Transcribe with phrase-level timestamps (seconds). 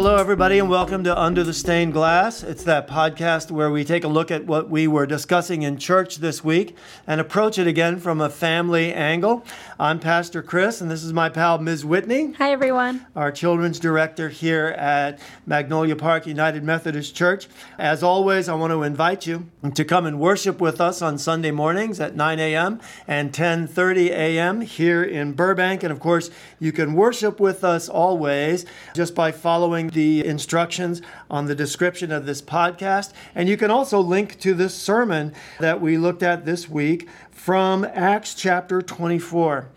[0.00, 2.42] Hello, everybody, and welcome to Under the Stained Glass.
[2.42, 6.16] It's that podcast where we take a look at what we were discussing in church
[6.16, 6.74] this week
[7.06, 9.44] and approach it again from a family angle.
[9.78, 11.84] I'm Pastor Chris, and this is my pal, Ms.
[11.84, 12.32] Whitney.
[12.38, 13.04] Hi, everyone.
[13.14, 17.46] Our children's director here at Magnolia Park United Methodist Church.
[17.78, 21.50] As always, I want to invite you to come and worship with us on Sunday
[21.50, 22.80] mornings at 9 a.m.
[23.06, 24.62] and 10:30 a.m.
[24.62, 25.82] here in Burbank.
[25.82, 31.46] And of course, you can worship with us always just by following the instructions on
[31.46, 33.12] the description of this podcast.
[33.34, 37.84] And you can also link to this sermon that we looked at this week from
[37.84, 39.68] Acts chapter 24,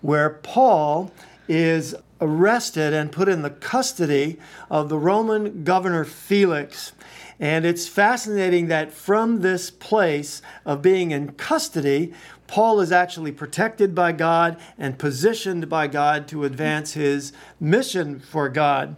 [0.00, 1.12] where Paul
[1.48, 4.38] is arrested and put in the custody
[4.70, 6.92] of the Roman governor Felix.
[7.42, 12.14] And it's fascinating that from this place of being in custody,
[12.46, 18.48] Paul is actually protected by God and positioned by God to advance his mission for
[18.48, 18.94] God.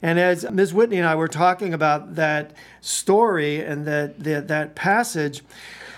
[0.00, 0.72] And as Ms.
[0.72, 5.42] Whitney and I were talking about that story and that, that, that passage,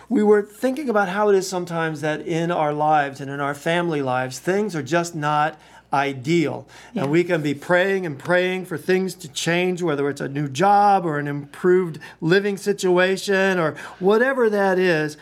[0.08, 3.54] we were thinking about how it is sometimes that in our lives and in our
[3.54, 5.60] family lives, things are just not
[5.92, 6.66] ideal.
[6.94, 7.02] Yeah.
[7.02, 10.48] And we can be praying and praying for things to change, whether it's a new
[10.48, 15.16] job or an improved living situation or whatever that is.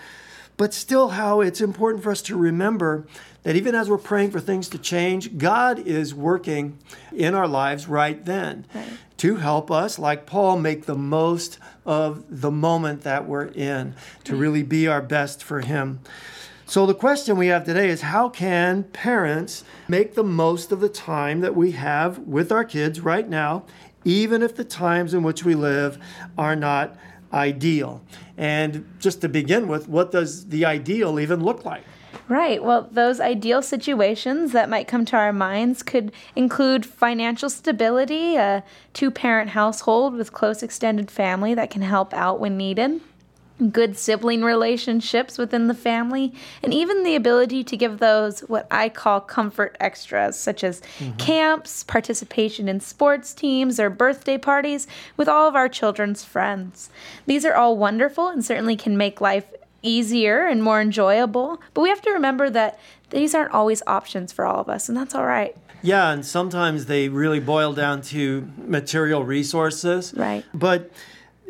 [0.57, 3.07] But still, how it's important for us to remember
[3.45, 6.79] that even as we're praying for things to change, God is working
[7.17, 8.93] in our lives right then right.
[9.17, 14.37] to help us, like Paul, make the most of the moment that we're in, to
[14.37, 16.01] really be our best for Him.
[16.71, 20.89] So, the question we have today is how can parents make the most of the
[20.89, 23.65] time that we have with our kids right now,
[24.05, 25.99] even if the times in which we live
[26.39, 26.97] are not
[27.33, 28.03] ideal?
[28.39, 31.83] And just to begin with, what does the ideal even look like?
[32.29, 32.63] Right.
[32.63, 38.63] Well, those ideal situations that might come to our minds could include financial stability, a
[38.93, 43.01] two parent household with close extended family that can help out when needed,
[43.69, 46.33] good sibling relationships within the family,
[46.63, 51.17] and even the ability to give those what I call comfort extras, such as mm-hmm.
[51.17, 56.91] camps, participation in sports teams, or birthday parties with all of our children's friends.
[57.27, 59.45] These are all wonderful and certainly can make life
[59.83, 61.61] easier and more enjoyable.
[61.75, 62.79] But we have to remember that
[63.11, 65.57] these aren't always options for all of us, and that's all right.
[65.83, 70.13] Yeah, and sometimes they really boil down to material resources.
[70.15, 70.45] Right.
[70.53, 70.91] But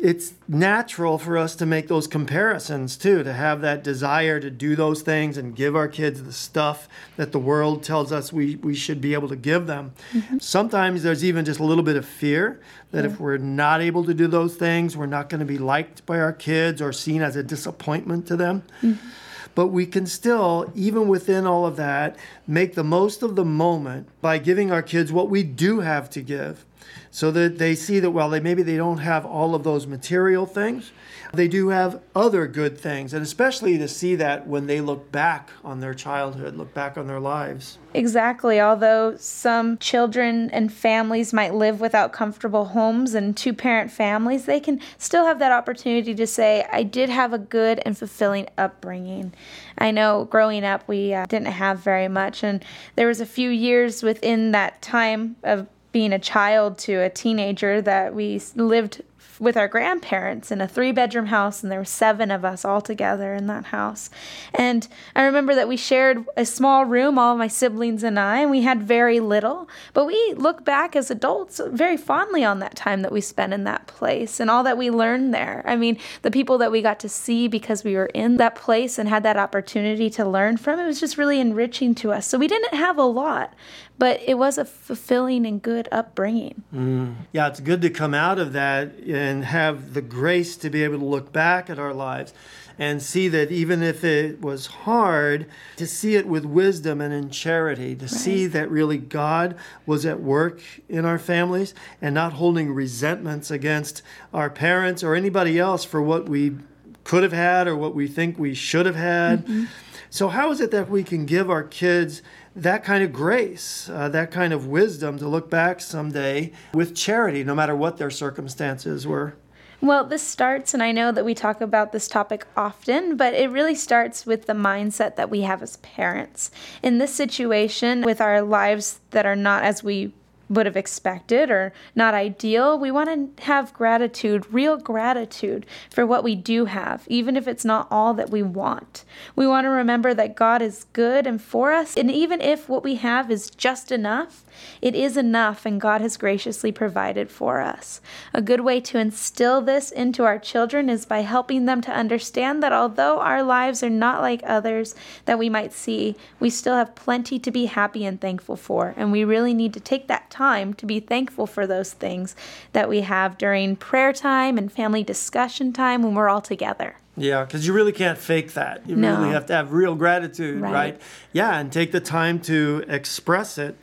[0.01, 4.75] it's natural for us to make those comparisons too, to have that desire to do
[4.75, 8.73] those things and give our kids the stuff that the world tells us we, we
[8.73, 9.93] should be able to give them.
[10.11, 10.39] Mm-hmm.
[10.39, 13.11] Sometimes there's even just a little bit of fear that yeah.
[13.11, 16.19] if we're not able to do those things, we're not going to be liked by
[16.19, 18.63] our kids or seen as a disappointment to them.
[18.81, 19.07] Mm-hmm.
[19.53, 22.15] But we can still, even within all of that,
[22.47, 26.21] make the most of the moment by giving our kids what we do have to
[26.21, 26.65] give
[27.09, 30.45] so that they see that while they maybe they don't have all of those material
[30.45, 30.91] things,
[31.33, 35.49] they do have other good things, and especially to see that when they look back
[35.63, 37.77] on their childhood, look back on their lives.
[37.93, 38.59] Exactly.
[38.59, 44.59] Although some children and families might live without comfortable homes and two parent families, they
[44.59, 49.33] can still have that opportunity to say, I did have a good and fulfilling upbringing.
[49.77, 52.63] I know growing up, we uh, didn't have very much, and
[52.95, 57.81] there was a few years within that time of being a child to a teenager
[57.81, 59.01] that we lived
[59.41, 62.79] with our grandparents in a three bedroom house, and there were seven of us all
[62.79, 64.11] together in that house.
[64.53, 68.51] And I remember that we shared a small room, all my siblings and I, and
[68.51, 69.67] we had very little.
[69.93, 73.63] But we look back as adults very fondly on that time that we spent in
[73.63, 75.63] that place and all that we learned there.
[75.65, 78.99] I mean, the people that we got to see because we were in that place
[78.99, 82.27] and had that opportunity to learn from, it was just really enriching to us.
[82.27, 83.55] So we didn't have a lot,
[84.01, 86.63] but it was a fulfilling and good upbringing.
[86.73, 87.17] Mm.
[87.33, 90.97] Yeah, it's good to come out of that and have the grace to be able
[90.97, 92.33] to look back at our lives
[92.79, 95.45] and see that even if it was hard,
[95.75, 98.09] to see it with wisdom and in charity, to right.
[98.09, 99.55] see that really God
[99.85, 104.01] was at work in our families and not holding resentments against
[104.33, 106.55] our parents or anybody else for what we
[107.03, 109.43] could have had or what we think we should have had.
[109.45, 109.65] Mm-hmm.
[110.09, 112.21] So, how is it that we can give our kids?
[112.55, 117.43] that kind of grace, uh, that kind of wisdom to look back someday with charity,
[117.43, 119.35] no matter what their circumstances were.
[119.79, 123.49] Well, this starts, and I know that we talk about this topic often, but it
[123.49, 126.51] really starts with the mindset that we have as parents.
[126.83, 130.13] In this situation, with our lives that are not as we
[130.51, 132.77] would have expected or not ideal.
[132.77, 137.63] We want to have gratitude, real gratitude for what we do have, even if it's
[137.63, 139.05] not all that we want.
[139.35, 142.83] We want to remember that God is good and for us, and even if what
[142.83, 144.43] we have is just enough,
[144.81, 148.01] it is enough, and God has graciously provided for us.
[148.33, 152.61] A good way to instill this into our children is by helping them to understand
[152.61, 154.95] that although our lives are not like others
[155.25, 158.93] that we might see, we still have plenty to be happy and thankful for.
[158.97, 162.35] And we really need to take that time to be thankful for those things
[162.73, 166.95] that we have during prayer time and family discussion time when we're all together.
[167.17, 168.87] Yeah, because you really can't fake that.
[168.87, 169.19] You no.
[169.19, 170.73] really have to have real gratitude, right.
[170.73, 171.01] right?
[171.33, 173.77] Yeah, and take the time to express it.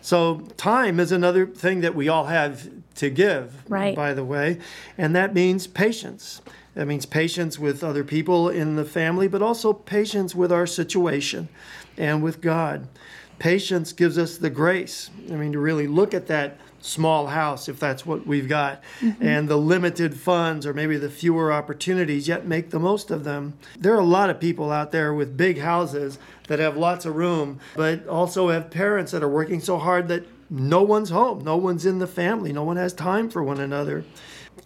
[0.00, 3.96] So, time is another thing that we all have to give, right.
[3.96, 4.58] by the way,
[4.98, 6.42] and that means patience.
[6.74, 11.48] That means patience with other people in the family, but also patience with our situation
[11.96, 12.88] and with God.
[13.38, 17.80] Patience gives us the grace, I mean, to really look at that small house, if
[17.80, 19.26] that's what we've got, mm-hmm.
[19.26, 23.54] and the limited funds or maybe the fewer opportunities, yet make the most of them.
[23.78, 27.16] There are a lot of people out there with big houses that have lots of
[27.16, 31.56] room, but also have parents that are working so hard that no one's home, no
[31.56, 34.04] one's in the family, no one has time for one another.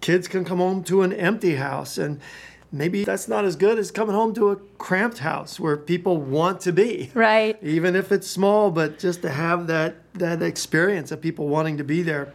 [0.00, 2.20] Kids can come home to an empty house and
[2.70, 6.60] maybe that's not as good as coming home to a cramped house where people want
[6.62, 7.10] to be.
[7.14, 7.58] Right.
[7.62, 11.84] Even if it's small, but just to have that that experience of people wanting to
[11.84, 12.32] be there.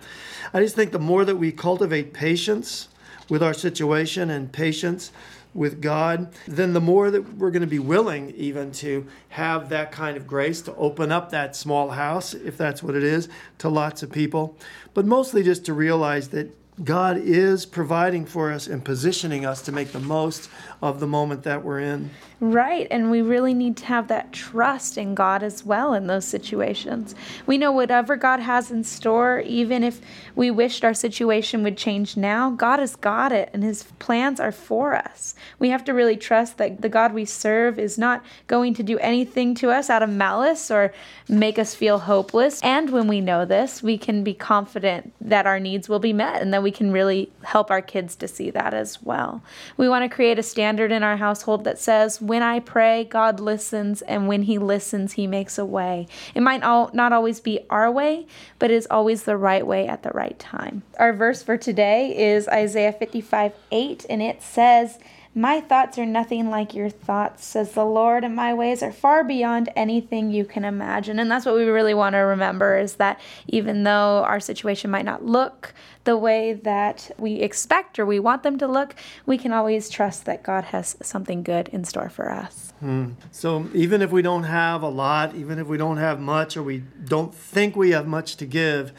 [0.53, 2.87] I just think the more that we cultivate patience
[3.29, 5.11] with our situation and patience
[5.53, 9.91] with God, then the more that we're going to be willing even to have that
[9.91, 13.69] kind of grace to open up that small house, if that's what it is, to
[13.69, 14.57] lots of people.
[14.93, 19.71] But mostly just to realize that God is providing for us and positioning us to
[19.71, 20.49] make the most
[20.81, 22.09] of the moment that we're in.
[22.39, 26.25] Right, and we really need to have that trust in God as well in those
[26.25, 27.15] situations.
[27.45, 30.01] We know whatever God has in store, even if
[30.35, 34.51] we wished our situation would change now, God has got it and His plans are
[34.51, 35.35] for us.
[35.59, 38.97] We have to really trust that the God we serve is not going to do
[38.99, 40.91] anything to us out of malice or
[41.29, 42.61] make us feel hopeless.
[42.61, 46.41] And when we know this, we can be confident that our needs will be met
[46.41, 49.43] and that we can really help our kids to see that as well.
[49.77, 53.39] We want to create a standard in our household that says, when I pray, God
[53.39, 56.07] listens, and when He listens, He makes a way.
[56.33, 58.25] It might not always be our way,
[58.59, 60.83] but it is always the right way at the right time.
[60.97, 64.97] Our verse for today is Isaiah 55 8, and it says,
[65.35, 69.23] my thoughts are nothing like your thoughts, says the Lord, and my ways are far
[69.23, 71.17] beyond anything you can imagine.
[71.17, 75.05] And that's what we really want to remember is that even though our situation might
[75.05, 78.95] not look the way that we expect or we want them to look,
[79.25, 82.73] we can always trust that God has something good in store for us.
[82.79, 83.11] Hmm.
[83.31, 86.63] So even if we don't have a lot, even if we don't have much, or
[86.63, 88.91] we don't think we have much to give,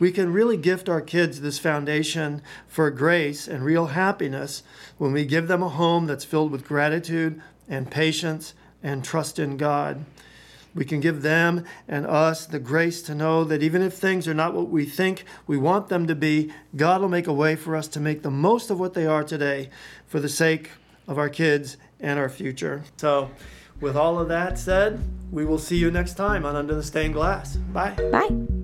[0.00, 4.64] we can really gift our kids this foundation for grace and real happiness
[4.98, 9.56] when we give them a home that's filled with gratitude and patience and trust in
[9.56, 10.04] God.
[10.74, 14.34] We can give them and us the grace to know that even if things are
[14.34, 17.76] not what we think we want them to be, God will make a way for
[17.76, 19.68] us to make the most of what they are today
[20.06, 20.70] for the sake
[21.06, 22.84] of our kids and our future.
[22.96, 23.30] So,
[23.80, 27.14] with all of that said, we will see you next time on Under the Stained
[27.14, 27.56] Glass.
[27.56, 27.96] Bye.
[28.12, 28.59] Bye.